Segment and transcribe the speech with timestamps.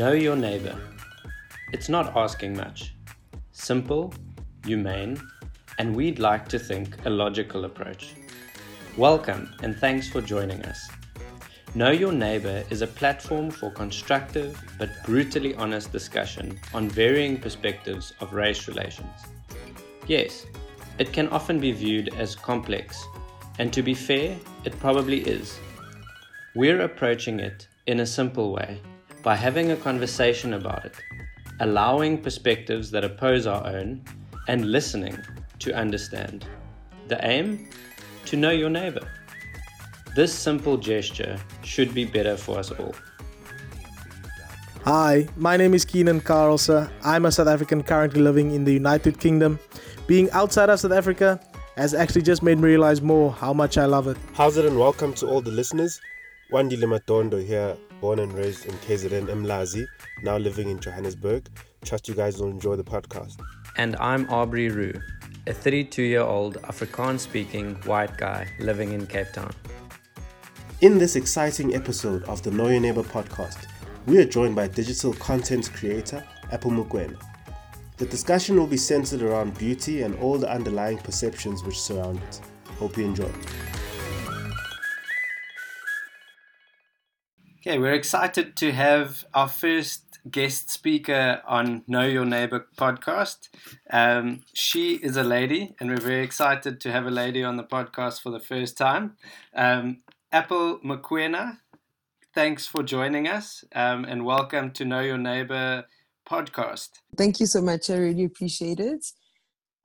[0.00, 0.80] Know your neighbor.
[1.74, 2.94] It's not asking much.
[3.52, 4.14] Simple,
[4.64, 5.20] humane,
[5.76, 8.14] and we'd like to think a logical approach.
[8.96, 10.88] Welcome and thanks for joining us.
[11.74, 18.14] Know Your Neighbor is a platform for constructive but brutally honest discussion on varying perspectives
[18.20, 19.26] of race relations.
[20.06, 20.46] Yes,
[20.98, 23.04] it can often be viewed as complex,
[23.58, 25.60] and to be fair, it probably is.
[26.54, 28.80] We're approaching it in a simple way
[29.22, 30.94] by having a conversation about it,
[31.60, 34.02] allowing perspectives that oppose our own,
[34.48, 35.16] and listening
[35.58, 36.46] to understand.
[37.08, 37.68] The aim?
[38.26, 39.06] To know your neighbor.
[40.14, 42.94] This simple gesture should be better for us all.
[44.84, 46.88] Hi, my name is Keenan Carlse.
[47.04, 49.58] I'm a South African currently living in the United Kingdom.
[50.06, 51.38] Being outside of South Africa
[51.76, 54.16] has actually just made me realize more how much I love it.
[54.32, 56.00] How's it and welcome to all the listeners.
[56.50, 59.86] Wandile Matondo here, born and raised in KZN Mlazi,
[60.22, 61.48] now living in Johannesburg.
[61.84, 63.40] Trust you guys will enjoy the podcast.
[63.76, 64.92] And I'm Aubrey Roo,
[65.46, 69.52] a 32 year old Afrikaans speaking white guy living in Cape Town.
[70.80, 73.66] In this exciting episode of the Know Your Neighbor podcast,
[74.06, 77.20] we are joined by digital content creator Apple Mokoena.
[77.98, 82.40] The discussion will be centered around beauty and all the underlying perceptions which surround it.
[82.78, 83.30] Hope you enjoy.
[87.70, 93.48] Okay, we're excited to have our first guest speaker on Know Your Neighbor podcast.
[93.92, 97.62] Um, she is a lady, and we're very excited to have a lady on the
[97.62, 99.16] podcast for the first time.
[99.54, 99.98] Um,
[100.32, 101.58] Apple Mokoena,
[102.34, 105.84] thanks for joining us, um, and welcome to Know Your Neighbor
[106.28, 106.88] podcast.
[107.16, 107.88] Thank you so much.
[107.88, 109.06] I really appreciate it.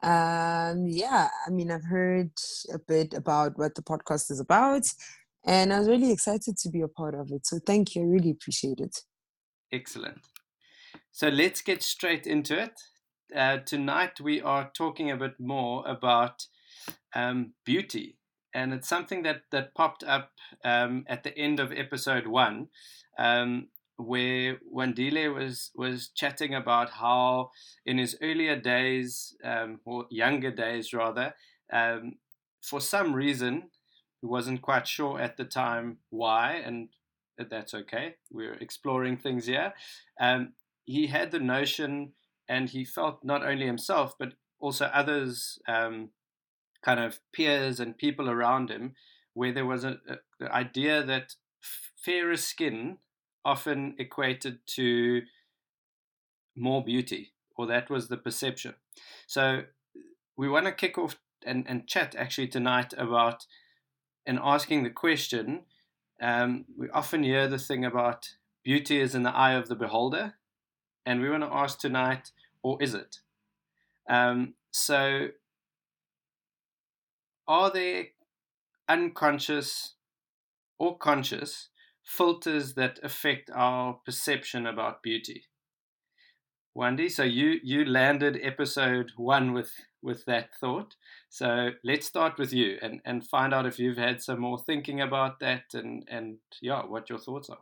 [0.02, 2.32] Um, yeah, I mean, I've heard
[2.74, 4.88] a bit about what the podcast is about
[5.46, 7.46] and I was really excited to be a part of it.
[7.46, 8.02] So thank you.
[8.02, 8.98] I really appreciate it.
[9.72, 10.22] Excellent.
[11.12, 12.80] So let's get straight into it.
[13.36, 16.46] Uh, tonight we are talking a bit more about
[17.16, 18.18] um, beauty,
[18.54, 20.32] and it's something that that popped up
[20.64, 22.68] um, at the end of episode one,
[23.18, 23.68] um,
[23.98, 27.50] where Wandile was was chatting about how
[27.86, 31.34] in his earlier days um, or younger days rather,
[31.74, 32.14] um,
[32.62, 33.70] for some reason
[34.26, 36.90] who wasn't quite sure at the time why, and
[37.38, 38.16] that's okay.
[38.32, 39.74] We're exploring things here.
[40.20, 40.54] Um,
[40.86, 42.14] he had the notion,
[42.50, 46.10] and he felt not only himself, but also others, um,
[46.84, 48.96] kind of peers and people around him,
[49.36, 49.98] where there was a,
[50.42, 51.36] a idea that
[52.04, 52.98] fairer skin
[53.44, 55.22] often equated to
[56.58, 58.74] more beauty, or that was the perception.
[59.28, 59.66] So
[60.36, 61.16] we want to kick off
[61.46, 63.46] and, and chat actually tonight about
[64.26, 65.62] and asking the question,
[66.22, 68.30] um, we often hear the thing about
[68.64, 70.36] beauty is in the eye of the beholder,
[71.06, 72.32] and we want to ask tonight,
[72.64, 73.20] or is it?
[74.10, 75.30] Um, so,
[77.48, 78.08] are there
[78.90, 79.94] unconscious
[80.80, 81.70] or conscious
[82.04, 85.46] filters that affect our perception about beauty?
[86.76, 89.72] Wendy, so you you landed episode one with
[90.04, 90.94] with that thought.
[91.30, 95.02] So let's start with you and, and find out if you've had some more thinking
[95.02, 97.58] about that and, and yeah, what your thoughts are.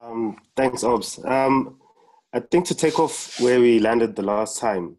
[0.00, 1.18] Um, thanks, Obs.
[1.24, 1.78] Um,
[2.32, 4.96] I think to take off where we landed the last time,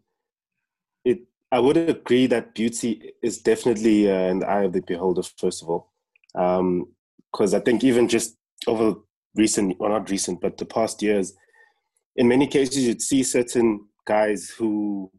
[1.04, 5.22] it I would agree that beauty is definitely uh, in the eye of the beholder,
[5.22, 5.92] first of all.
[6.34, 8.36] Because um, I think even just
[8.66, 8.96] over
[9.34, 11.34] recent, well, not recent, but the past years,
[12.16, 15.10] in many cases, you'd see certain guys who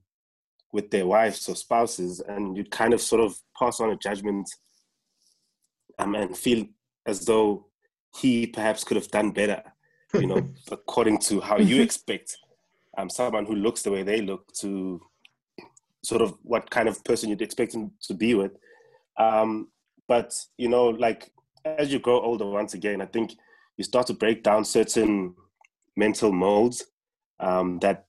[0.71, 4.49] with their wives or spouses, and you'd kind of sort of pass on a judgment
[5.99, 6.65] um, and feel
[7.05, 7.67] as though
[8.19, 9.61] he perhaps could have done better,
[10.13, 12.37] you know, according to how you expect
[12.97, 14.99] um, someone who looks the way they look to
[16.03, 18.51] sort of what kind of person you'd expect him to be with.
[19.17, 19.69] Um,
[20.07, 21.31] but, you know, like
[21.65, 23.33] as you grow older, once again, I think
[23.77, 25.35] you start to break down certain
[25.95, 26.83] mental molds
[27.39, 28.05] um, that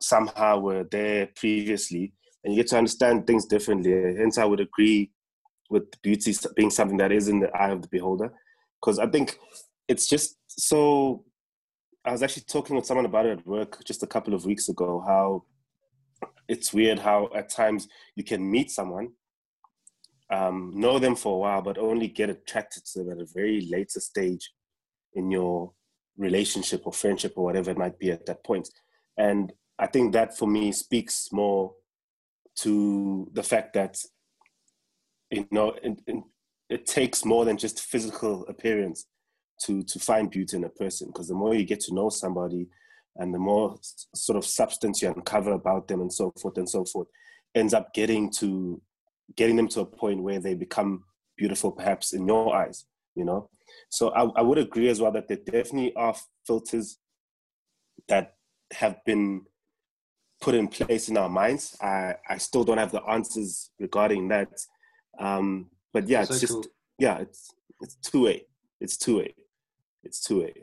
[0.00, 2.12] somehow were there previously
[2.42, 3.92] and you get to understand things differently.
[4.16, 5.10] Hence, I would agree
[5.68, 8.32] with beauty being something that is in the eye of the beholder.
[8.80, 9.38] Because I think
[9.88, 11.24] it's just so.
[12.04, 14.70] I was actually talking with someone about it at work just a couple of weeks
[14.70, 15.04] ago.
[15.06, 15.44] How
[16.48, 19.08] it's weird how at times you can meet someone,
[20.32, 23.68] um, know them for a while, but only get attracted to them at a very
[23.70, 24.50] later stage
[25.14, 25.72] in your
[26.20, 28.68] relationship or friendship or whatever it might be at that point.
[29.16, 31.72] And I think that for me speaks more
[32.56, 33.98] to the fact that
[35.30, 35.74] you know
[36.68, 39.06] it, takes more than just physical appearance
[39.62, 42.68] to to find beauty in a person because the more you get to know somebody
[43.16, 43.76] and the more
[44.14, 47.08] sort of substance you uncover about them and so forth and so forth
[47.54, 48.80] ends up getting to
[49.36, 51.04] getting them to a point where they become
[51.36, 53.48] beautiful perhaps in your eyes you know
[53.90, 56.14] so I, I would agree as well that there definitely are
[56.46, 56.98] filters
[58.08, 58.36] that
[58.72, 59.42] have been
[60.40, 61.76] put in place in our minds.
[61.82, 64.48] I i still don't have the answers regarding that.
[65.18, 66.64] Um but yeah it's so just cool.
[66.98, 67.50] yeah it's
[67.82, 68.46] it's two way
[68.80, 69.34] it's two way
[70.04, 70.54] it's two way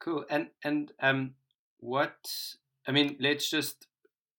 [0.00, 0.24] cool.
[0.30, 1.34] And and um
[1.80, 2.16] what
[2.88, 3.86] i mean let's just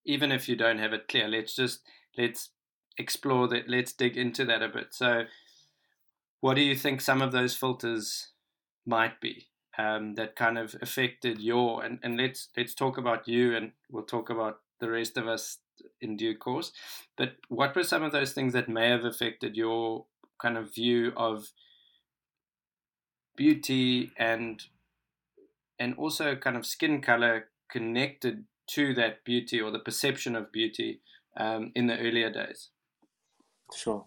[0.03, 1.81] even if you don't have it clear let's just
[2.17, 2.49] let's
[2.97, 4.93] explore that let's dig into that a bit.
[4.93, 5.25] So
[6.45, 8.27] what do you think some of those filters
[8.85, 9.47] might be
[9.79, 14.03] um, that kind of affected your and, and let's let's talk about you and we'll
[14.03, 15.57] talk about the rest of us
[16.01, 16.71] in due course
[17.17, 20.05] but what were some of those things that may have affected your
[20.39, 21.47] kind of view of
[23.35, 24.65] beauty and
[25.79, 31.01] and also kind of skin color connected to that beauty or the perception of beauty
[31.37, 32.69] um, in the earlier days?
[33.75, 34.05] Sure.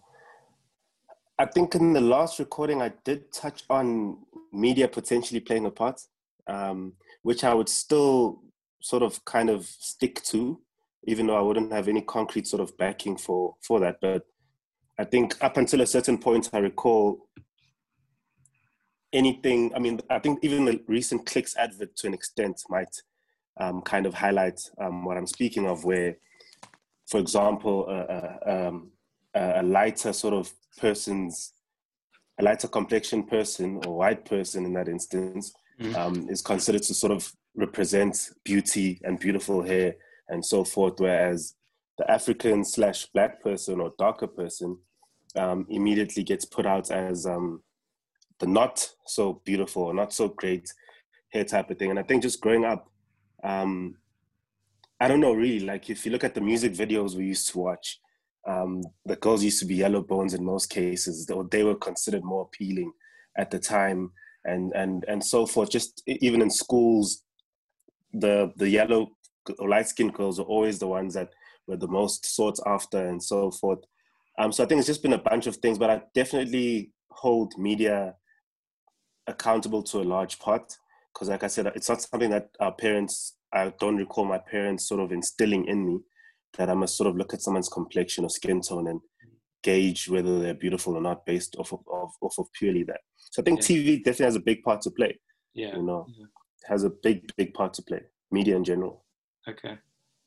[1.39, 4.17] I think in the last recording, I did touch on
[4.51, 6.01] media potentially playing a part,
[6.47, 8.43] um, which I would still
[8.81, 10.59] sort of kind of stick to,
[11.07, 13.99] even though I wouldn't have any concrete sort of backing for for that.
[14.01, 14.23] But
[14.99, 17.29] I think up until a certain point, I recall
[19.13, 19.71] anything.
[19.73, 23.01] I mean, I think even the recent Clicks advert, to an extent, might
[23.61, 26.17] um, kind of highlight um, what I'm speaking of, where,
[27.07, 27.87] for example,
[28.45, 28.91] um,
[29.35, 31.53] a lighter sort of person's,
[32.39, 36.29] a lighter complexion person or white person in that instance, mm.
[36.29, 39.95] is considered to sort of represent beauty and beautiful hair
[40.29, 41.55] and so forth, whereas
[41.97, 44.77] the African slash black person or darker person
[45.35, 47.61] um, immediately gets put out as um,
[48.39, 50.71] the not so beautiful or not so great
[51.29, 51.89] hair type of thing.
[51.89, 52.89] And I think just growing up,
[53.43, 53.95] um,
[54.99, 55.59] I don't know really.
[55.59, 57.99] Like if you look at the music videos we used to watch,
[58.47, 61.25] um, the girls used to be yellow bones in most cases.
[61.25, 62.91] They, they were considered more appealing
[63.37, 64.11] at the time,
[64.45, 65.69] and and and so forth.
[65.69, 67.23] Just even in schools,
[68.13, 69.11] the the yellow
[69.57, 71.29] or light skinned girls are always the ones that
[71.67, 73.79] were the most sought after, and so forth.
[74.37, 77.53] Um, so I think it's just been a bunch of things, but I definitely hold
[77.57, 78.15] media
[79.27, 80.77] accountable to a large part
[81.13, 84.87] because like i said it's not something that our parents i don't recall my parents
[84.87, 85.99] sort of instilling in me
[86.57, 89.01] that i must sort of look at someone's complexion or skin tone and
[89.61, 93.01] gauge whether they're beautiful or not based off of, off, off of purely that.
[93.17, 93.77] So i think yeah.
[93.77, 95.19] tv definitely has a big part to play
[95.53, 95.75] yeah.
[95.75, 96.05] you know.
[96.17, 96.25] Yeah.
[96.67, 98.01] has a big big part to play
[98.31, 99.03] media in general.
[99.47, 99.77] Okay.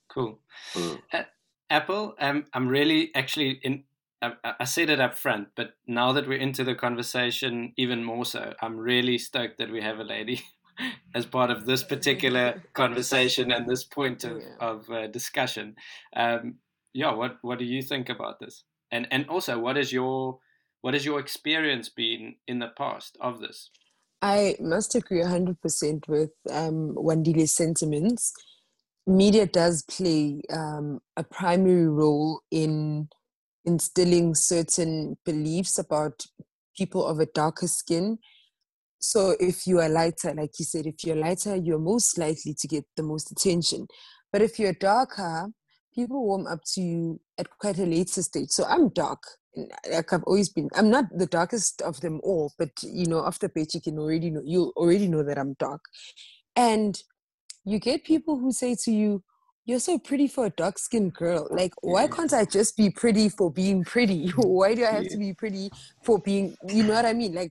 [0.09, 0.41] Cool.
[0.75, 0.99] Mm.
[1.13, 1.23] uh,
[1.71, 3.85] apple um, i'm really actually in
[4.23, 8.25] I, I said it up front, but now that we're into the conversation, even more
[8.25, 10.43] so, I'm really stoked that we have a lady
[11.15, 14.55] as part of this particular conversation and this point of, yeah.
[14.61, 15.77] of uh, discussion.
[16.15, 16.57] Um,
[16.95, 18.65] yeah, what what do you think about this?
[18.91, 20.39] And and also, what is your
[20.83, 23.71] what has your experience been in the past of this?
[24.21, 28.33] I must agree 100% with um, Wandile's sentiments.
[29.05, 33.09] Media does play um, a primary role in
[33.65, 36.27] instilling certain beliefs about
[36.77, 38.19] people of a darker skin.
[39.03, 42.69] So if you are lighter, like you said, if you're lighter, you're most likely to
[42.69, 43.89] get the most attention.
[44.33, 45.49] But if you're darker,
[45.93, 48.51] people warm up to you at quite a later stage.
[48.51, 49.19] So I'm dark.
[49.91, 53.49] Like I've always been, I'm not the darkest of them all, but you know, after
[53.49, 55.83] page you can already know you already know that I'm dark.
[56.55, 56.97] And
[57.65, 59.25] you get people who say to you,
[59.65, 61.49] you're so pretty for a dark skinned girl.
[61.51, 64.29] Like, why can't I just be pretty for being pretty?
[64.37, 65.71] why do I have to be pretty
[66.05, 67.35] for being, you know what I mean?
[67.35, 67.51] Like,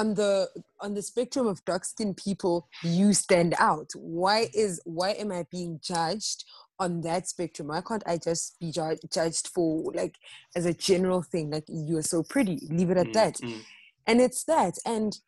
[0.00, 0.48] on the
[0.80, 3.90] on the spectrum of dark skinned people, you stand out.
[3.94, 6.44] Why is why am I being judged
[6.78, 7.68] on that spectrum?
[7.68, 10.16] Why can't I just be ju- judged for like
[10.56, 11.50] as a general thing?
[11.50, 12.58] Like, you're so pretty.
[12.70, 13.34] Leave it at that.
[13.34, 13.60] Mm-hmm.
[14.06, 14.74] And it's that.
[14.86, 15.18] And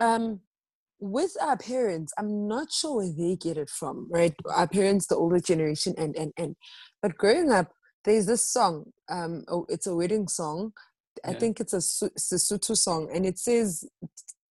[0.00, 0.40] um
[1.00, 4.34] with our parents, I'm not sure where they get it from, right?
[4.52, 6.56] Our parents, the older generation, and and and.
[7.00, 7.68] But growing up,
[8.04, 8.92] there's this song.
[9.08, 10.72] Um, oh, it's a wedding song.
[11.24, 13.84] I think it's a Sesotho song, and it says,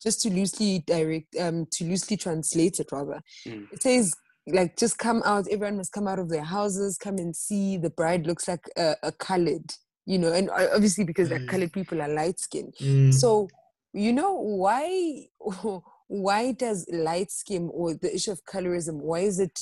[0.01, 3.71] just to loosely direct, um, to loosely translate it rather, mm.
[3.71, 4.13] it says
[4.47, 5.47] like just come out.
[5.51, 7.77] Everyone must come out of their houses, come and see.
[7.77, 9.73] The bride looks like a, a colored,
[10.05, 11.39] you know, and uh, obviously because mm.
[11.39, 12.73] like colored people are light skinned.
[12.79, 13.13] Mm.
[13.13, 13.49] So
[13.93, 15.25] you know why
[16.07, 19.59] why does light skin or the issue of colorism why is it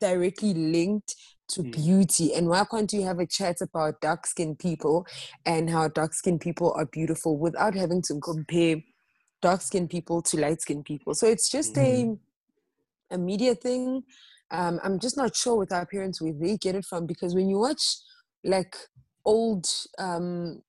[0.00, 1.14] directly linked
[1.50, 1.72] to mm.
[1.72, 5.06] beauty and why can't you have a chat about dark skinned people
[5.44, 8.76] and how dark skinned people are beautiful without having to compare
[9.42, 11.14] dark skinned people to light skinned people.
[11.14, 12.12] So it's just mm-hmm.
[12.12, 12.18] a
[13.12, 14.04] a media thing.
[14.52, 17.48] Um, I'm just not sure with our parents where they get it from because when
[17.48, 17.82] you watch
[18.44, 18.76] like
[19.24, 19.66] old
[19.98, 20.62] um,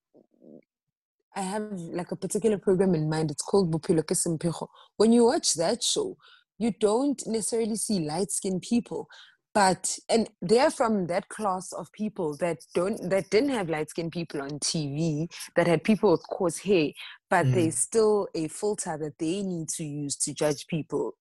[1.35, 3.31] I have like a particular program in mind.
[3.31, 6.17] It's called Bophelo ke When you watch that show,
[6.57, 9.07] you don't necessarily see light skinned people
[9.53, 14.11] but and they're from that class of people that don't that didn't have light skinned
[14.11, 16.91] people on TV that had people with coarse hair,
[17.29, 17.53] but mm.
[17.53, 21.15] there's still a filter that they need to use to judge people.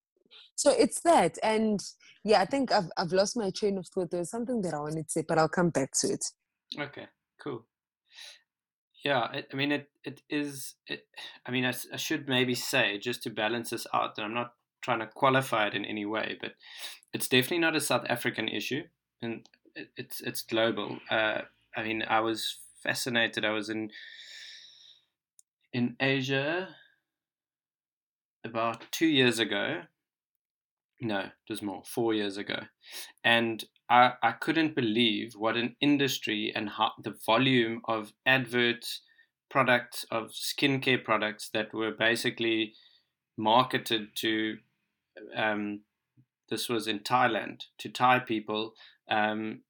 [0.54, 1.80] So it's that, and
[2.22, 4.10] yeah, I think I've I've lost my train of thought.
[4.10, 6.25] There's something that I wanted to say, but I'll come back to it.
[6.78, 7.06] Okay,
[7.42, 7.66] cool.
[9.04, 10.75] Yeah, it, I mean, it it is.
[10.87, 11.06] It,
[11.46, 14.52] I mean, I, I should maybe say just to balance this out that I'm not
[14.80, 16.52] trying to qualify it in any way, but
[17.12, 18.82] it's definitely not a South African issue,
[19.22, 19.49] and
[19.96, 20.99] it's it's global.
[21.10, 21.42] Uh,
[21.76, 23.44] I mean, I was fascinated.
[23.44, 23.90] I was in
[25.72, 26.68] in Asia
[28.44, 29.82] about two years ago.
[31.02, 32.60] No, it was more, four years ago,
[33.25, 39.00] and I I couldn't believe what an industry and how the volume of adverts,
[39.50, 42.75] products of skincare products that were basically
[43.37, 44.58] marketed to
[45.34, 45.80] um,
[46.48, 48.74] this was in Thailand to Thai people
[49.08, 49.60] um,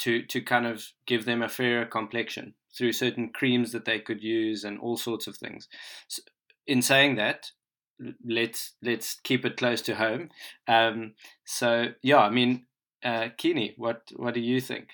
[0.00, 4.22] to to kind of give them a fairer complexion through certain creams that they could
[4.22, 5.68] use and all sorts of things.
[6.08, 6.22] So
[6.66, 7.50] in saying that,
[8.24, 10.30] let's let's keep it close to home.
[10.66, 12.66] Um, so yeah, I mean,
[13.02, 14.88] uh, Kini, what what do you think?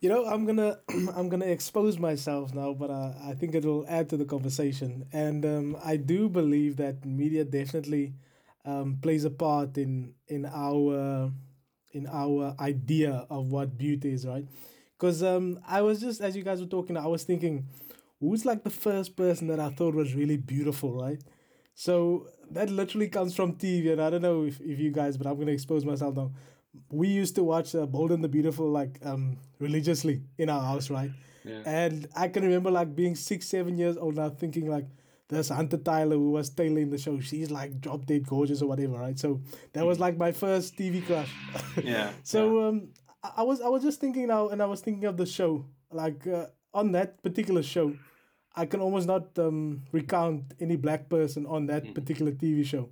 [0.00, 0.78] You know, I'm gonna
[1.16, 5.06] I'm gonna expose myself now, but uh, I think it will add to the conversation.
[5.12, 8.14] And um, I do believe that media definitely
[8.64, 11.30] um, plays a part in in our
[11.92, 14.44] in our idea of what beauty is, right?
[14.98, 17.66] Because um, I was just as you guys were talking, I was thinking,
[18.20, 21.20] who's like the first person that I thought was really beautiful, right?
[21.74, 25.26] So that literally comes from TV, and I don't know if, if you guys, but
[25.26, 26.32] I'm gonna expose myself now.
[26.90, 30.90] We used to watch uh, Bold and the Beautiful like um religiously in our house,
[30.90, 31.10] right?
[31.44, 31.62] Yeah.
[31.66, 34.86] And I can remember like being six, seven years old now, thinking like,
[35.28, 37.18] there's Hunter Tylo who was tailing the show.
[37.20, 39.18] She's like drop dead gorgeous or whatever, right?
[39.18, 39.40] So
[39.72, 41.30] that was like my first TV crush.
[41.82, 42.12] yeah.
[42.22, 42.68] so yeah.
[42.68, 42.88] um,
[43.36, 45.64] I was I was just thinking now, and I was thinking of the show.
[45.90, 47.94] Like uh, on that particular show,
[48.54, 51.94] I can almost not um, recount any black person on that mm.
[51.94, 52.90] particular TV show,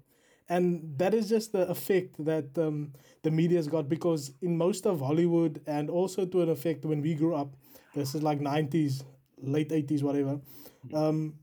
[0.49, 5.01] and that is just the effect that um, the media's got because in most of
[5.01, 7.55] Hollywood and also to an effect when we grew up,
[7.95, 9.05] this is like nineties,
[9.43, 10.41] late eighties, whatever.
[10.89, 10.97] Mm.
[10.97, 11.35] Um,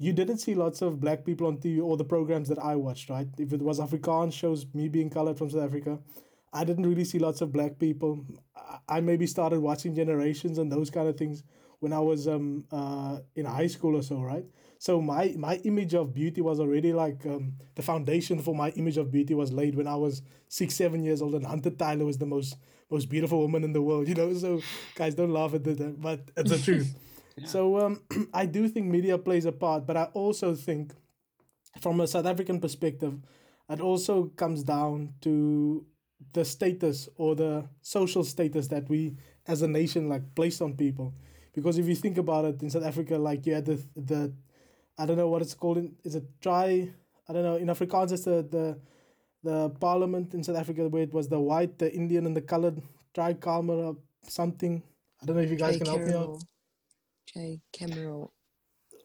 [0.00, 3.10] you didn't see lots of black people on TV or the programs that I watched,
[3.10, 3.28] right?
[3.38, 5.98] If it was Afrikaans shows, me being colored from South Africa,
[6.54, 8.24] I didn't really see lots of black people.
[8.88, 11.44] I maybe started watching Generations and those kind of things
[11.80, 14.44] when I was um uh in high school or so, right?
[14.78, 18.96] So my my image of beauty was already like um, the foundation for my image
[18.96, 22.16] of beauty was laid when I was six seven years old and Hunter Tylo was
[22.16, 22.56] the most
[22.90, 24.32] most beautiful woman in the world, you know.
[24.32, 24.62] So
[24.94, 26.96] guys, don't laugh at that, but it's the truth.
[27.46, 28.02] So um,
[28.34, 30.92] I do think media plays a part, but I also think,
[31.80, 33.14] from a South African perspective,
[33.68, 35.86] it also comes down to
[36.32, 39.16] the status or the social status that we
[39.46, 41.14] as a nation like placed on people.
[41.54, 44.32] Because if you think about it, in South Africa, like you had the the,
[44.98, 45.78] I don't know what it's called.
[45.78, 46.90] In, is it try?
[47.28, 47.56] I don't know.
[47.56, 48.78] In Afrikaans, it's the the
[49.42, 52.82] the parliament in South Africa where it was the white, the Indian, and the colored
[53.14, 53.94] tri-camera
[54.28, 54.82] something.
[55.22, 56.36] I don't know if you guys can help me out.
[57.32, 57.60] J.
[57.72, 58.28] Cameron.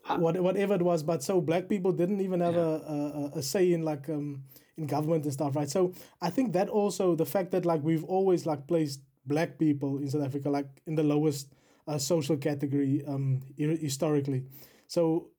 [0.08, 2.62] What, whatever it was, but so black people didn't even have yeah.
[2.62, 4.44] a, a, a say in like um
[4.77, 5.70] in government and stuff, right?
[5.70, 9.98] So I think that also the fact that like we've always like placed black people
[9.98, 11.48] in South Africa like in the lowest
[11.88, 14.44] uh, social category um historically.
[14.88, 15.29] So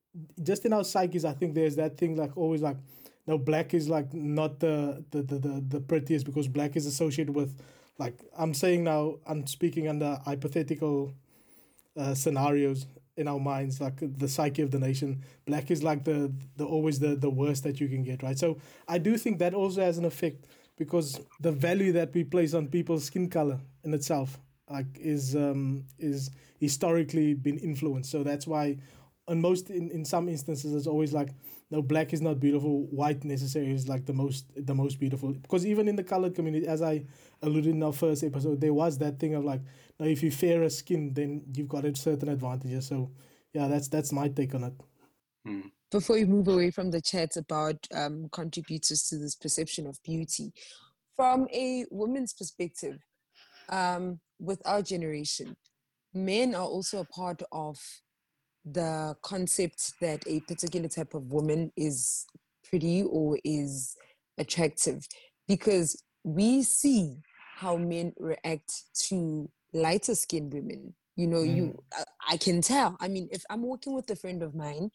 [0.43, 2.77] just in our psyches, I think there's that thing like always like
[3.27, 7.35] no black is like not the the, the, the, the prettiest because black is associated
[7.37, 7.57] with
[7.99, 11.15] like I'm saying now I'm speaking under hypothetical
[11.97, 12.87] uh, scenarios
[13.17, 15.23] in our minds like the psyche of the nation.
[15.47, 18.39] Black is like the the always the the worst that you can get right?
[18.39, 22.53] So i do think that also has an effect because the value that we place
[22.55, 24.39] on people's skin color in itself
[24.71, 28.11] like is um is historically been influenced.
[28.11, 28.77] So that's why
[29.29, 31.31] in most in, in some instances it's always like
[31.71, 35.67] no black is not beautiful white necessarily is like the most the most beautiful because
[35.67, 37.03] even in the colored community as i
[37.43, 39.61] alluded in our first episode there was that thing of like
[39.99, 42.87] now, if you fairer skin, then you've got a certain advantages.
[42.87, 43.11] So,
[43.55, 44.75] yeah, that's that's my take on it.
[45.45, 45.61] Hmm.
[45.91, 50.53] Before we move away from the chat about um, contributors to this perception of beauty,
[51.15, 52.99] from a woman's perspective,
[53.69, 55.57] um, with our generation,
[56.13, 57.79] men are also a part of
[58.67, 62.27] the concept that a particular type of woman is
[62.69, 63.97] pretty or is
[64.39, 65.07] attractive
[65.47, 67.17] because we see
[67.57, 71.57] how men react to lighter skinned women you know mm.
[71.57, 71.83] you
[72.29, 74.91] I can tell i mean if i'm working with a friend of mine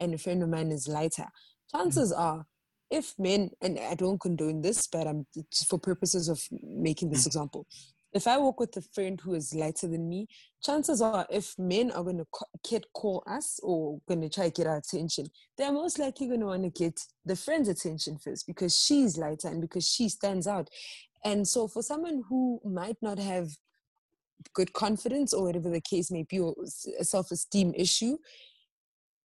[0.00, 1.26] and a friend of mine is lighter
[1.74, 2.18] chances mm.
[2.18, 2.46] are
[2.90, 5.26] if men and i don't condone this but i'm
[5.66, 7.26] for purposes of making this mm.
[7.28, 7.66] example
[8.14, 10.28] if I work with a friend who is lighter than me,
[10.62, 14.68] chances are if men are going to call us or going to try to get
[14.68, 15.26] our attention,
[15.58, 19.48] they're most likely going to want to get the friend's attention first because she's lighter
[19.48, 20.70] and because she stands out.
[21.24, 23.48] And so for someone who might not have
[24.52, 26.54] good confidence or whatever the case may be, or
[27.00, 28.16] a self-esteem issue,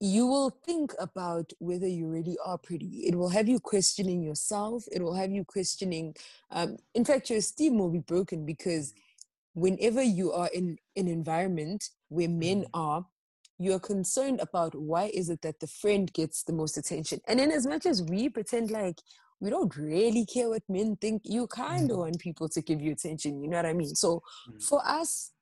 [0.01, 3.05] you will think about whether you really are pretty.
[3.07, 4.85] It will have you questioning yourself.
[4.91, 6.17] It will have you questioning.
[6.51, 8.95] Um, in fact, your esteem will be broken because
[9.53, 12.81] whenever you are in an environment where men mm-hmm.
[12.81, 13.07] are,
[13.59, 17.21] you're concerned about why is it that the friend gets the most attention.
[17.29, 19.01] And in as much as we pretend like
[19.39, 22.01] we don't really care what men think, you kind of mm-hmm.
[22.01, 23.43] want people to give you attention.
[23.43, 23.95] You know what I mean?
[23.95, 24.63] So mm.
[24.63, 25.33] for us,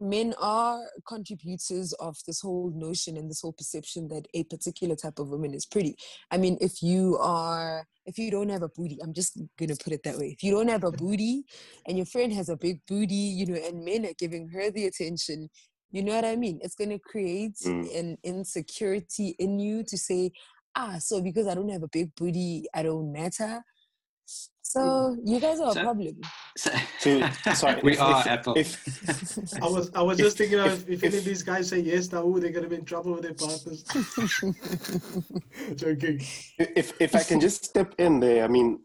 [0.00, 5.18] men are contributors of this whole notion and this whole perception that a particular type
[5.18, 5.96] of woman is pretty.
[6.30, 9.92] I mean, if you are, if you don't have a booty, I'm just gonna put
[9.92, 10.28] it that way.
[10.28, 11.44] If you don't have a booty
[11.86, 14.86] and your friend has a big booty, you know, and men are giving her the
[14.86, 15.48] attention,
[15.90, 16.60] you know what I mean?
[16.62, 17.98] It's gonna create mm.
[17.98, 20.32] an insecurity in you to say,
[20.74, 23.62] ah, so because I don't have a big booty, I don't matter.
[24.68, 26.20] So you guys are so, a problem.
[26.56, 26.70] So,
[27.54, 28.54] sorry, we if, are if, Apple.
[28.56, 32.10] If, I was I was just thinking of if, any of these guys say yes
[32.10, 33.84] now, they're gonna be in trouble with their partners.
[35.76, 36.20] Joking.
[36.58, 38.80] If if I can just step in there, I mean,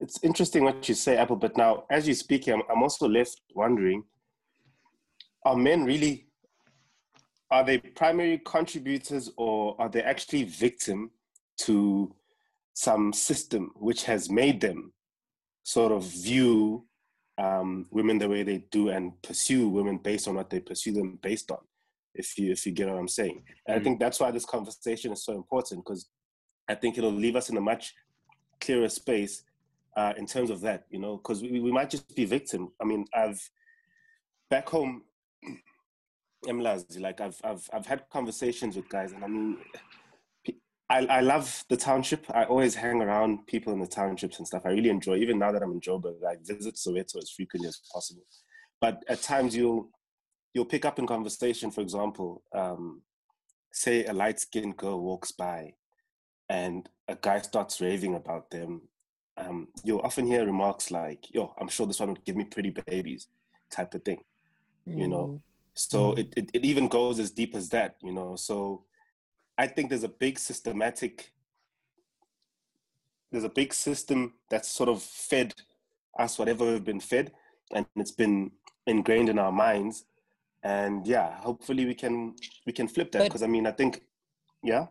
[0.00, 1.36] it's interesting what you say, Apple.
[1.36, 4.02] But now, as you speak, I'm I'm also left wondering:
[5.44, 6.26] Are men really?
[7.52, 11.12] Are they primary contributors, or are they actually victim
[11.58, 12.12] to
[12.74, 14.92] some system which has made them
[15.62, 16.84] sort of view
[17.38, 21.18] um, women the way they do and pursue women based on what they pursue them
[21.22, 21.58] based on.
[22.14, 23.80] If you if you get what I'm saying, and mm.
[23.80, 26.10] I think that's why this conversation is so important because
[26.68, 27.94] I think it'll leave us in a much
[28.60, 29.44] clearer space
[29.96, 30.84] uh, in terms of that.
[30.90, 32.70] You know, because we, we might just be victim.
[32.82, 33.40] I mean, I've
[34.50, 35.04] back home.
[36.48, 39.56] I'm like I've I've I've had conversations with guys, and I mean,
[40.92, 42.26] I, I love the township.
[42.34, 44.66] I always hang around people in the townships and stuff.
[44.66, 47.80] I really enjoy, even now that I'm in Joburg, I visit Soweto as frequently as
[47.90, 48.24] possible.
[48.78, 49.88] But at times you'll
[50.52, 53.00] you'll pick up in conversation, for example, um,
[53.70, 55.72] say a light skinned girl walks by
[56.50, 58.82] and a guy starts raving about them.
[59.38, 62.74] Um, you'll often hear remarks like, yo, I'm sure this one would give me pretty
[62.86, 63.28] babies,
[63.70, 64.22] type of thing.
[64.86, 64.98] Mm.
[64.98, 65.26] You know?
[65.26, 65.40] Mm.
[65.72, 66.18] So mm.
[66.18, 68.36] it, it, it even goes as deep as that, you know.
[68.36, 68.84] So
[69.58, 71.32] I think there's a big systematic,
[73.30, 75.54] there's a big system that's sort of fed
[76.18, 77.32] us whatever we've been fed,
[77.74, 78.50] and it's been
[78.86, 80.04] ingrained in our minds.
[80.62, 82.34] And yeah, hopefully we can
[82.66, 84.02] we can flip that because I mean I think,
[84.62, 84.86] yeah.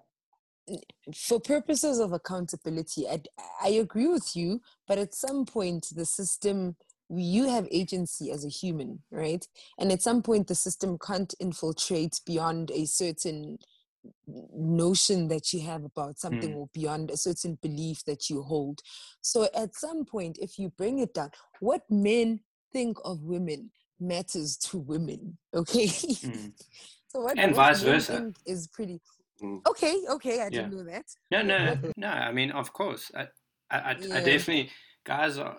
[1.15, 3.21] For purposes of accountability, I,
[3.61, 6.75] I agree with you, but at some point the system
[7.19, 9.45] you have agency as a human, right?
[9.77, 13.57] And at some point, the system can't infiltrate beyond a certain
[14.27, 16.55] notion that you have about something mm.
[16.55, 18.79] or beyond a certain belief that you hold.
[19.21, 22.39] So at some point, if you bring it down, what men
[22.71, 25.37] think of women matters to women.
[25.53, 25.87] Okay.
[25.87, 26.53] Mm.
[27.07, 29.01] so what and vice versa is pretty
[29.43, 29.59] mm.
[29.67, 29.97] okay.
[30.09, 31.05] Okay, I didn't know that.
[31.29, 32.07] No, no, no.
[32.07, 33.27] I mean, of course, I,
[33.69, 34.15] I, yeah.
[34.15, 34.71] I definitely
[35.03, 35.57] guys are.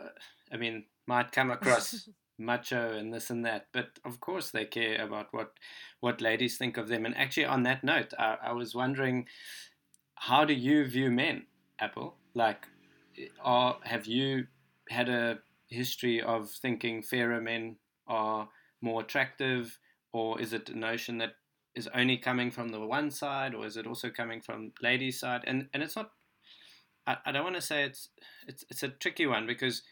[0.51, 3.67] I mean, might come across macho and this and that.
[3.73, 5.53] But of course, they care about what
[6.01, 7.07] what ladies think of them.
[7.07, 9.27] And actually, on that note, I, I was wondering,
[10.15, 11.47] how do you view men,
[11.79, 12.17] Apple?
[12.35, 12.67] Like,
[13.45, 14.47] have you
[14.89, 18.49] had a history of thinking fairer men are
[18.81, 19.79] more attractive,
[20.13, 21.35] or is it a notion that
[21.75, 25.43] is only coming from the one side, or is it also coming from ladies' side?
[25.47, 26.11] And and it's not.
[27.07, 28.09] I, I don't want to say it's
[28.47, 29.83] it's it's a tricky one because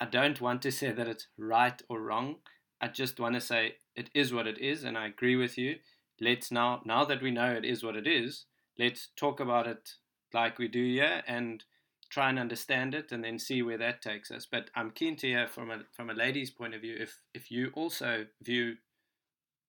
[0.00, 2.36] I don't want to say that it's right or wrong.
[2.80, 5.76] I just want to say it is what it is, and I agree with you.
[6.20, 8.44] Let's now, now that we know it is what it is,
[8.78, 9.90] let's talk about it
[10.32, 11.64] like we do here and
[12.10, 14.46] try and understand it, and then see where that takes us.
[14.50, 17.50] But I'm keen to hear from a from a lady's point of view if if
[17.50, 18.76] you also view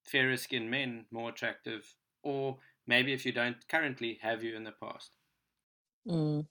[0.04, 4.72] fairer skinned men more attractive, or maybe if you don't currently have you in the
[4.72, 5.10] past.
[6.08, 6.46] Mm.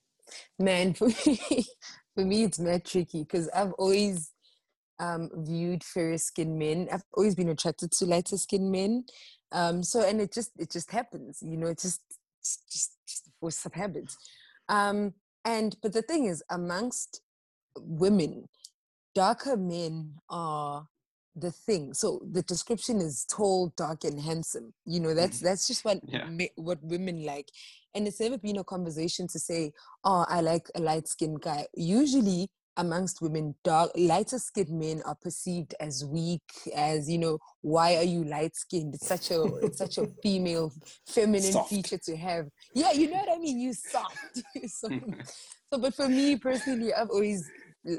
[0.60, 1.66] Man, for me,
[2.20, 4.32] for me it's not tricky because I've always
[5.00, 6.90] um, viewed fairer skinned men.
[6.92, 9.06] I've always been attracted to lighter skinned men.
[9.54, 12.02] Um, so and it just it just happens, you know, it just
[12.42, 14.14] it's just just the force of habit.
[14.68, 15.14] Um,
[15.46, 17.22] and but the thing is, amongst
[17.78, 18.50] women,
[19.16, 20.88] darker men are
[21.40, 21.94] the thing.
[21.94, 24.74] So the description is tall, dark, and handsome.
[24.86, 25.46] You know, that's mm-hmm.
[25.46, 26.28] that's just what yeah.
[26.56, 27.50] what women like.
[27.96, 29.72] And it's never been a conversation to say,
[30.04, 32.50] "Oh, I like a light skinned guy." Usually,
[32.80, 36.42] amongst women, dark, lighter skinned men are perceived as weak,
[36.74, 38.96] as you know, why are you light skinned?
[38.96, 40.72] It's such a it's such a female,
[41.06, 41.70] feminine soft.
[41.70, 42.48] feature to have.
[42.74, 43.60] Yeah, you know what I mean.
[43.60, 44.44] You soft.
[44.68, 44.90] so,
[45.70, 47.50] so, but for me personally, I've always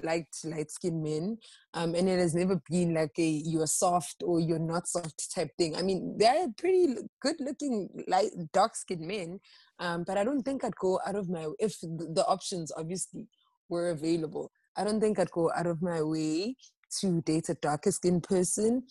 [0.02, 1.38] liked light skinned men.
[1.74, 5.50] Um, and it has never been like a you're soft or you're not soft type
[5.58, 5.76] thing.
[5.76, 9.40] I mean, they're pretty good looking, light, dark skinned men.
[9.78, 13.26] Um, but I don't think I'd go out of my if the options obviously
[13.68, 14.50] were available.
[14.76, 16.56] I don't think I'd go out of my way
[17.00, 18.84] to date a darker skinned person.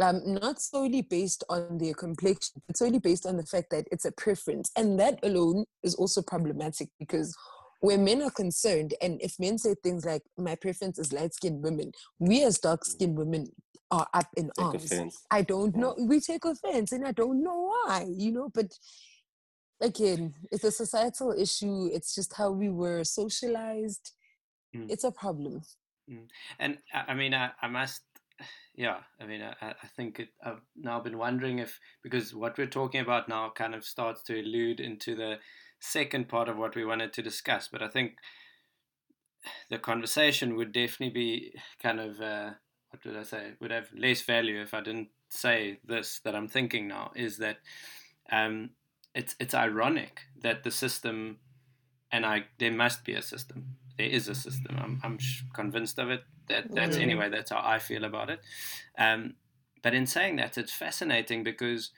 [0.00, 4.04] Um, not solely based on their complexion, but solely based on the fact that it's
[4.04, 4.70] a preference.
[4.76, 7.36] And that alone is also problematic because
[7.80, 11.62] where men are concerned, and if men say things like, my preference is light skinned
[11.62, 13.50] women, we as dark skinned women
[13.90, 14.84] are up in take arms.
[14.84, 15.22] Offense.
[15.30, 15.94] I don't know.
[15.98, 18.72] We take offense, and I don't know why, you know, but
[19.80, 21.88] again, it's a societal issue.
[21.92, 24.12] It's just how we were socialized.
[24.76, 24.90] Mm.
[24.90, 25.62] It's a problem.
[26.10, 26.28] Mm.
[26.58, 28.02] And I mean, I, I must
[28.74, 32.66] yeah i mean i, I think it, i've now been wondering if because what we're
[32.66, 35.36] talking about now kind of starts to allude into the
[35.80, 37.68] second part of what we wanted to discuss.
[37.68, 38.16] But I think
[39.70, 42.50] the conversation would definitely be kind of uh,
[42.90, 43.52] what did I say?
[43.60, 47.12] Would have less value if I didn't say this that I'm thinking now.
[47.14, 47.58] Is that
[48.30, 48.70] um,
[49.14, 51.38] it's it's ironic that the system,
[52.12, 53.76] and I there must be a system.
[53.96, 54.76] There is a system.
[54.78, 55.18] I'm I'm
[55.54, 56.22] convinced of it.
[56.48, 57.02] That that's mm-hmm.
[57.02, 57.28] anyway.
[57.30, 58.40] That's how I feel about it.
[58.98, 59.34] Um,
[59.82, 61.90] but in saying that, it's fascinating because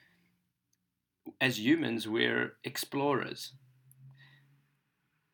[1.41, 3.55] as humans, we're explorers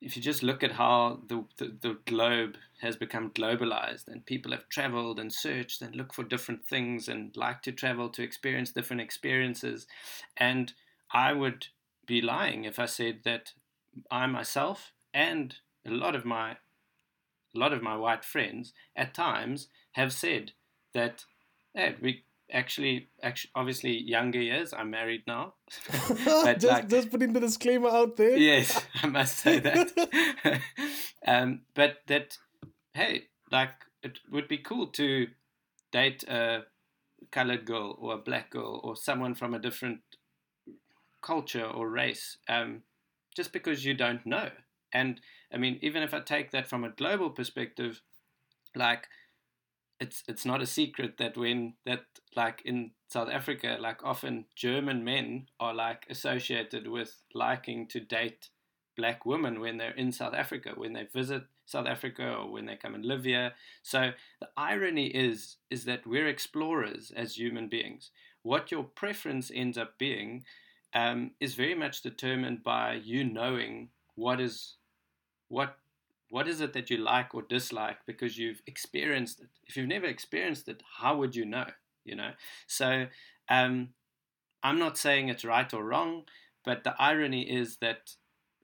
[0.01, 4.53] if you just look at how the, the, the, globe has become globalized and people
[4.53, 8.71] have traveled and searched and looked for different things and like to travel to experience
[8.71, 9.87] different experiences.
[10.37, 10.73] And
[11.11, 11.67] i would
[12.07, 13.53] be lying if i said that
[14.11, 15.57] i myself and
[15.87, 16.51] a lot of my
[17.55, 20.53] a lot of my white friends at times have said
[20.93, 21.25] that
[21.75, 24.73] hey, we actually, actually, obviously younger years.
[24.73, 25.55] I'm married now.
[26.09, 28.37] just, like, just putting the disclaimer out there.
[28.37, 30.61] Yes, I must say that.
[31.27, 32.39] um, but that,
[32.95, 35.27] hey, like it would be cool to
[35.93, 36.65] date a
[37.31, 40.01] colored girl or a black girl or someone from a different
[41.23, 42.83] culture or race, um,
[43.35, 44.51] just because you don't know.
[44.93, 45.21] And
[45.53, 48.01] I mean, even if I take that from a global perspective,
[48.75, 49.09] like
[50.01, 52.05] it's it's not a secret that when that
[52.37, 58.51] like in South Africa, like often German men are like associated with liking to date
[58.97, 62.77] black women when they're in South Africa, when they visit South Africa or when they
[62.77, 63.53] come and live here.
[63.83, 68.11] So the irony is is that we're explorers as human beings.
[68.43, 70.45] What your preference ends up being
[70.95, 74.77] um, is very much determined by you knowing what is
[75.49, 75.77] what
[76.31, 79.49] what is it that you like or dislike because you've experienced it?
[79.67, 81.67] If you've never experienced it how would you know
[82.05, 82.31] you know?
[82.67, 83.07] So
[83.49, 83.91] um,
[84.63, 86.25] i'm not saying it's right or wrong
[86.65, 88.15] but the irony is that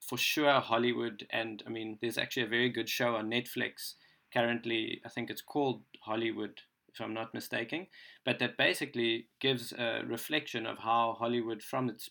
[0.00, 3.94] for sure hollywood and i mean there's actually a very good show on netflix
[4.33, 6.61] currently i think it's called hollywood
[6.92, 7.87] if i'm not mistaken
[8.24, 12.11] but that basically gives a reflection of how hollywood from its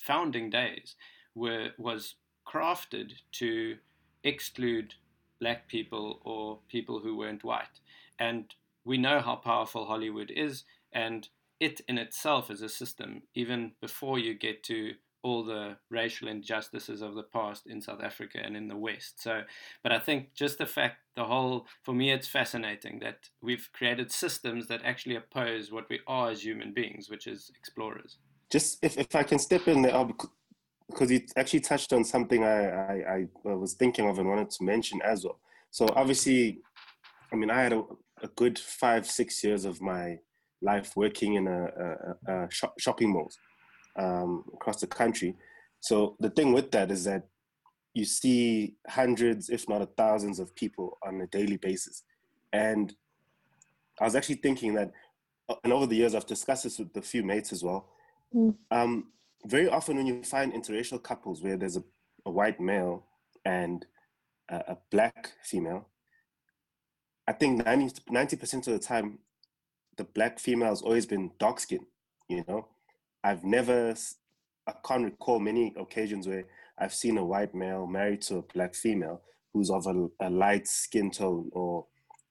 [0.00, 0.94] founding days
[1.34, 2.14] were was
[2.46, 3.76] crafted to
[4.24, 4.94] exclude
[5.40, 7.80] black people or people who weren't white.
[8.18, 8.54] And
[8.84, 11.28] we know how powerful Hollywood is, and
[11.60, 17.02] it in itself is a system, even before you get to all the racial injustices
[17.02, 19.20] of the past in South Africa and in the West.
[19.20, 19.42] So,
[19.82, 24.12] but I think just the fact, the whole, for me, it's fascinating that we've created
[24.12, 28.18] systems that actually oppose what we are as human beings, which is explorers.
[28.50, 29.94] Just if, if I can step in there,
[30.90, 34.64] because you actually touched on something I, I, I, was thinking of and wanted to
[34.64, 35.38] mention as well.
[35.70, 36.60] So obviously,
[37.32, 37.82] I mean, I had a,
[38.22, 40.18] a good five, six years of my
[40.62, 41.64] life working in a,
[42.26, 43.38] a, a shop, shopping malls
[43.96, 45.36] um, across the country.
[45.80, 47.24] So the thing with that is that
[47.94, 52.04] you see hundreds, if not thousands, of people on a daily basis.
[52.52, 52.94] And
[54.00, 54.92] I was actually thinking that,
[55.48, 57.88] uh, and over the years, I've discussed this with a few mates as well.
[58.34, 58.54] Mm.
[58.70, 59.08] Um,
[59.46, 61.84] very often when you find interracial couples where there's a,
[62.26, 63.04] a white male
[63.44, 63.86] and
[64.50, 65.88] a, a, black female,
[67.26, 69.18] I think 90 percent of the time,
[69.96, 71.86] the black female has always been dark skin.
[72.28, 72.68] You know,
[73.22, 73.94] I've never,
[74.66, 76.44] I can't recall many occasions where
[76.78, 79.22] I've seen a white male married to a black female
[79.52, 81.86] who's of a, a light skin tone or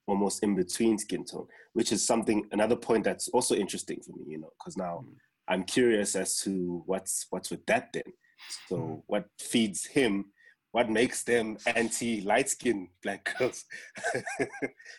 [0.08, 4.26] almost in between skin tone, which is something another point that's also interesting for me.
[4.28, 5.14] You know, because now mm.
[5.48, 8.04] I'm curious as to what's what's with that then.
[8.68, 9.02] So mm.
[9.08, 10.26] what feeds him
[10.72, 13.66] what makes them anti light skinned black girls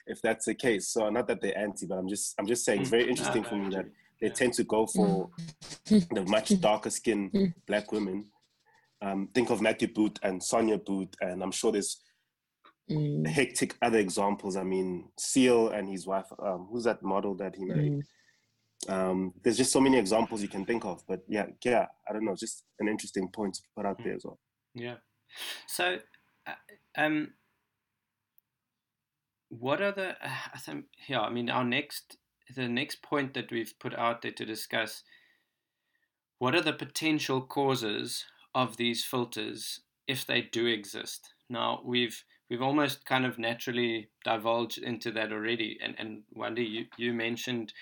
[0.09, 2.81] if that's the case so not that they're anti but i'm just i'm just saying
[2.81, 3.11] it's very mm.
[3.11, 3.87] interesting for me that
[4.21, 5.31] they tend to go for
[5.87, 6.15] mm.
[6.15, 8.25] the much darker skinned black women
[9.03, 12.01] um, think of matthew booth and sonia booth and i'm sure there's
[12.91, 13.25] mm.
[13.27, 17.65] hectic other examples i mean seal and his wife um, who's that model that he
[17.65, 18.03] married mm.
[18.89, 22.25] Um, there's just so many examples you can think of but yeah yeah i don't
[22.25, 24.39] know just an interesting point to put out there as well
[24.75, 24.95] yeah
[25.67, 25.99] so,
[26.47, 26.53] uh,
[26.97, 27.35] um,
[29.49, 30.11] what are the?
[30.11, 31.21] Uh, I think yeah.
[31.21, 32.17] I mean, our next
[32.55, 35.03] the next point that we've put out there to discuss.
[36.39, 41.35] What are the potential causes of these filters if they do exist?
[41.51, 46.87] Now we've we've almost kind of naturally divulged into that already, and and Wendy, you
[46.97, 47.73] you mentioned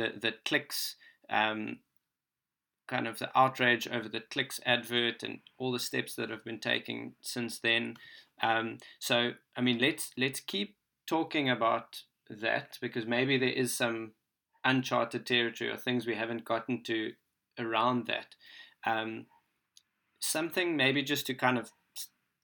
[0.00, 0.96] the the clicks
[1.28, 1.78] um,
[2.88, 6.58] kind of the outrage over the clicks advert and all the steps that have been
[6.58, 7.96] taken since then.
[8.42, 14.12] Um, so I mean, let's let's keep talking about that because maybe there is some
[14.64, 17.12] uncharted territory or things we haven't gotten to
[17.58, 18.34] around that.
[18.86, 19.26] Um,
[20.20, 21.70] something maybe just to kind of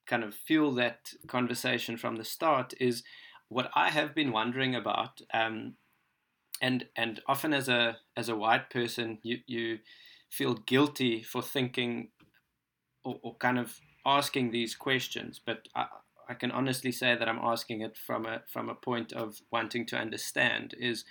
[0.07, 3.03] kind of fuel that conversation from the start is
[3.49, 5.21] what I have been wondering about.
[5.33, 5.75] Um,
[6.61, 9.79] and and often as a as a white person, you you
[10.29, 12.09] feel guilty for thinking
[13.03, 15.87] or, or kind of asking these questions, but I,
[16.29, 19.85] I can honestly say that I'm asking it from a from a point of wanting
[19.87, 21.05] to understand is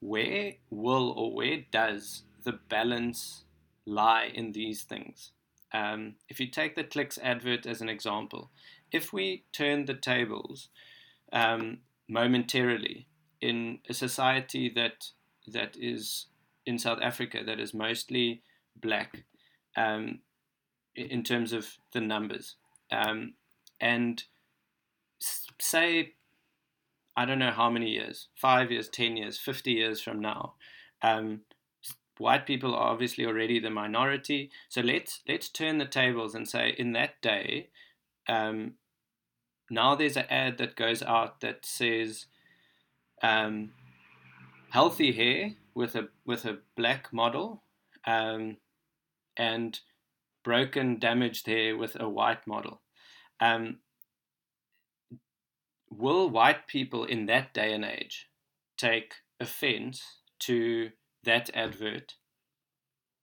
[0.00, 3.44] where will or where does the balance
[3.86, 5.32] lie in these things?
[5.72, 8.50] Um, if you take the clicks advert as an example,
[8.92, 10.68] if we turn the tables
[11.32, 13.08] um, momentarily
[13.44, 15.10] in a society that
[15.46, 16.26] that is
[16.64, 18.42] in South Africa that is mostly
[18.80, 19.24] black
[19.76, 20.20] um,
[20.94, 22.56] in terms of the numbers.
[22.90, 23.34] Um,
[23.80, 24.22] and
[25.60, 26.14] say,
[27.16, 30.54] I don't know how many years, five years, 10 years, 50 years from now,
[31.02, 31.42] um,
[32.16, 34.50] white people are obviously already the minority.
[34.70, 37.68] So let's, let's turn the tables and say in that day,
[38.26, 38.74] um,
[39.68, 42.26] now there's an ad that goes out that says
[43.24, 43.70] um,
[44.70, 47.62] healthy hair with a with a black model,
[48.06, 48.58] um,
[49.36, 49.80] and
[50.44, 52.82] broken, damaged hair with a white model.
[53.40, 53.78] Um,
[55.90, 58.28] will white people in that day and age
[58.76, 60.02] take offense
[60.40, 60.90] to
[61.22, 62.14] that advert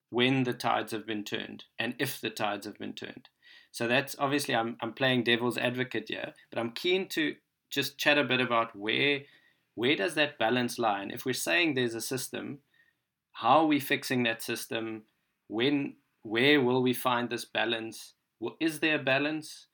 [0.10, 3.30] when the tides have been turned and if the tides have been turned?
[3.72, 7.36] So that's obviously I'm I'm playing devil's advocate here, but I'm keen to
[7.70, 9.22] just chat a bit about where
[9.76, 11.02] where does that balance lie?
[11.02, 12.60] And if we're saying there's a system,
[13.34, 15.04] how are we fixing that system?
[15.48, 18.14] When, where will we find this balance?
[18.40, 19.68] Well, is there a balance?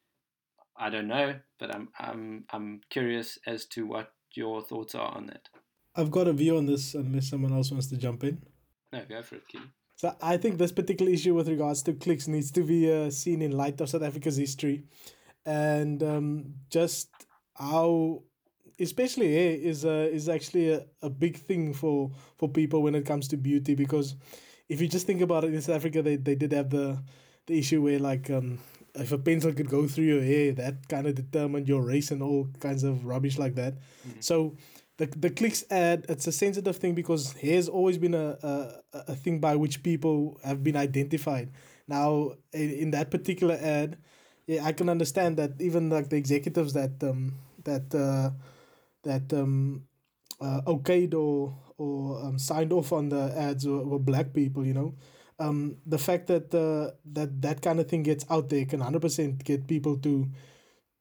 [0.77, 5.27] I don't know, but I'm, I'm, I'm curious as to what your thoughts are on
[5.27, 5.49] that.
[5.95, 8.43] I've got a view on this unless someone else wants to jump in.
[8.93, 9.65] No, go for it, Keely.
[9.95, 13.41] So I think this particular issue with regards to clicks needs to be uh, seen
[13.41, 14.83] in light of South Africa's history
[15.43, 17.09] and um, just
[17.55, 18.21] how
[18.79, 23.05] especially hair is uh, is actually a, a big thing for for people when it
[23.05, 24.15] comes to beauty because
[24.69, 27.01] if you just think about it in South Africa they, they did have the
[27.47, 28.59] the issue where like um
[28.95, 32.21] if a pencil could go through your hair that kind of determined your race and
[32.21, 34.19] all kinds of rubbish like that mm-hmm.
[34.19, 34.55] so
[34.97, 38.73] the the clicks ad it's a sensitive thing because hair's always been a, a
[39.07, 41.51] a thing by which people have been identified
[41.87, 43.97] now in, in that particular ad
[44.47, 48.31] yeah I can understand that even like the executives that um that uh
[49.07, 49.83] that um,
[50.39, 54.65] uh, okayed or or um, signed off on the ads were, were black people.
[54.65, 54.95] You know,
[55.39, 59.01] um, the fact that uh, that that kind of thing gets out there can hundred
[59.01, 60.27] percent get people to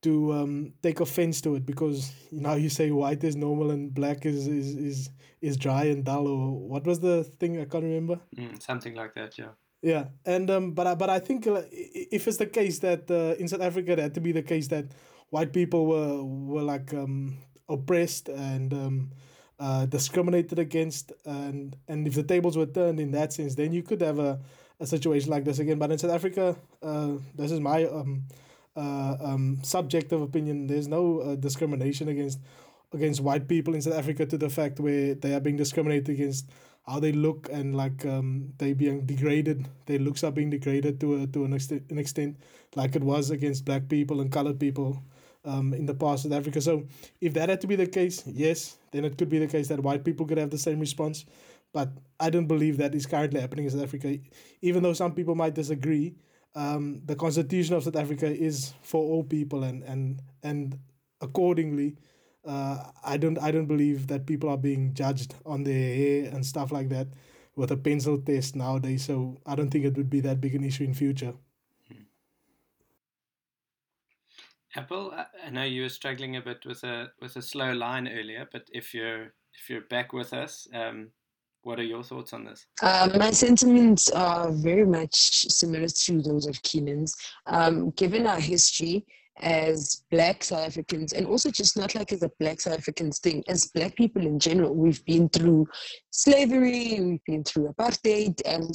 [0.03, 4.27] to um, take offense to it because now you say white is normal and black
[4.27, 8.21] is is is is dry and dull or what was the thing I can't remember.
[8.37, 9.53] Mm, something like that, yeah.
[9.83, 13.39] Yeah, and um, but I, but I think uh, if it's the case that uh,
[13.39, 14.87] in South Africa it had to be the case that
[15.31, 19.11] white people were were like um oppressed and um,
[19.59, 23.83] uh, discriminated against, and and if the tables were turned in that sense, then you
[23.83, 24.39] could have a,
[24.81, 25.79] a situation like this again.
[25.79, 28.25] But in South Africa, uh, this is my um,
[28.77, 30.67] uh, um, subjective opinion.
[30.67, 32.41] There's no uh, discrimination against
[32.93, 36.49] against white people in South Africa to the fact where they are being discriminated against
[36.87, 41.23] how they look and like um, they being degraded their looks are being degraded to
[41.23, 41.53] a, to an
[41.91, 42.37] an extent
[42.77, 45.03] like it was against black people and colored people
[45.47, 46.85] um, in the past South Africa so
[47.21, 49.81] if that had to be the case yes then it could be the case that
[49.81, 51.25] white people could have the same response
[51.73, 54.19] but I don't believe that is currently happening in South Africa
[54.63, 56.15] even though some people might disagree
[56.55, 60.79] um, the constitution of South Africa is for all people and and and
[61.21, 61.97] accordingly
[62.47, 66.47] uh, I don't I don't believe that people are being judged on their hair and
[66.47, 67.09] stuff like that
[67.57, 69.05] with a pencil test nowadays.
[69.05, 71.35] So I don't think it would be that big an issue in future.
[74.77, 75.13] Apple,
[75.45, 78.69] I know you were struggling a bit with a with a slow line earlier, but
[78.73, 81.09] if you're if you're back with us, um,
[81.63, 82.67] what are your thoughts on this?
[82.83, 87.17] Uh, my sentiments are very much similar to those of Keenan's.
[87.47, 89.07] Um, given our history,
[89.39, 93.43] as black South Africans, and also just not like as a black South Africans thing,
[93.49, 95.67] as black people in general, we've been through
[96.11, 98.71] slavery, we've been through apartheid, and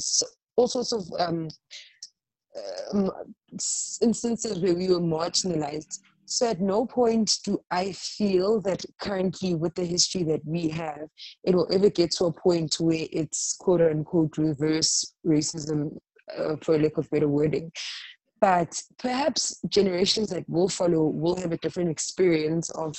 [0.56, 1.48] all sorts of um,
[2.92, 3.10] um,
[4.00, 5.98] instances where we were marginalized.
[6.24, 11.08] So at no point do I feel that currently, with the history that we have,
[11.44, 15.96] it will ever get to a point where it's quote unquote reverse racism,
[16.36, 17.70] uh, for lack of better wording
[18.42, 22.96] but perhaps generations that will follow will have a different experience of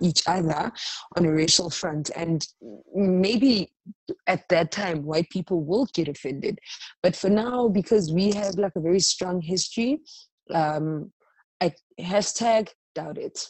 [0.00, 0.72] each other
[1.16, 2.48] on a racial front and
[2.94, 3.70] maybe
[4.26, 6.58] at that time white people will get offended
[7.02, 10.00] but for now because we have like a very strong history
[10.52, 11.10] um
[11.60, 13.48] i hashtag doubt it.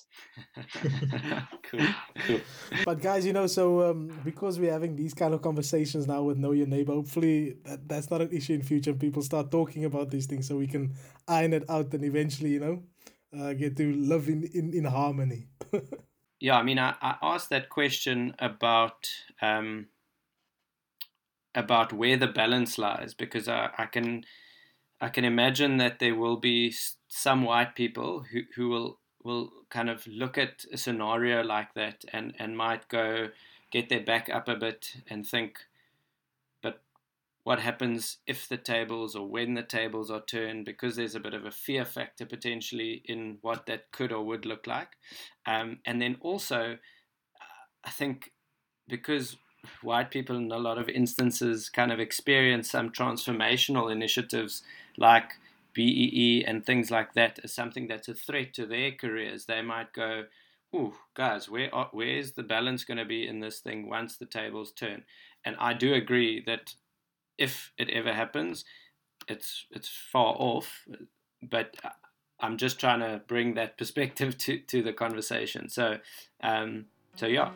[1.71, 1.87] cool,
[2.27, 2.41] cool.
[2.85, 6.37] But guys, you know, so um, because we're having these kind of conversations now with
[6.37, 8.91] Know Your Neighbor, hopefully that, that's not an issue in future.
[8.91, 10.95] And people start talking about these things so we can
[11.29, 12.83] iron it out and eventually, you know,
[13.39, 15.47] uh, get to live in, in, in harmony.
[16.41, 19.09] yeah, I mean, I, I asked that question about
[19.41, 19.87] um,
[21.57, 24.25] about where the balance lies because I, I can
[25.01, 26.75] I can imagine that there will be
[27.09, 32.05] some white people who, who will will kind of look at a scenario like that
[32.13, 33.29] and, and might go
[33.73, 35.59] get their back up a bit and think,
[36.63, 36.81] but
[37.43, 40.65] what happens if the tables or when the tables are turned?
[40.65, 44.47] Because there's a bit of a fear factor potentially in what that could or would
[44.47, 44.91] look like.
[45.45, 46.79] Um, and then also,
[47.85, 48.33] I think
[48.87, 49.37] because
[49.83, 54.63] white people in a lot of instances kind of experience some transformational initiatives
[54.97, 55.33] like
[55.75, 59.93] BEE and things like that as something that's a threat to their careers, they might
[59.93, 60.25] go,
[60.73, 64.27] "Oh, guys, where are, where's the balance going to be in this thing once the
[64.27, 65.05] tables turn?"
[65.45, 66.75] And I do agree that
[67.37, 68.65] if it ever happens,
[69.29, 70.87] it's it's far off,
[71.43, 71.77] but
[72.41, 75.69] I'm just trying to bring that perspective to, to the conversation.
[75.69, 75.99] So,
[76.43, 77.51] um, so yeah.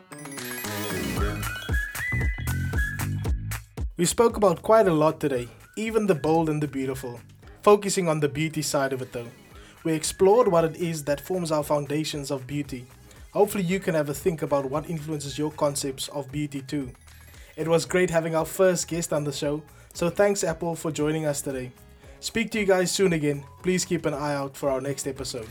[4.01, 7.19] We spoke about quite a lot today, even the bold and the beautiful
[7.61, 9.27] focusing on the beauty side of it though.
[9.83, 12.87] We explored what it is that forms our foundations of beauty.
[13.31, 16.91] Hopefully, you can have a think about what influences your concepts of beauty too.
[17.55, 19.61] It was great having our first guest on the show,
[19.93, 21.71] so thanks, Apple, for joining us today.
[22.21, 23.43] Speak to you guys soon again.
[23.61, 25.47] Please keep an eye out for our next episode.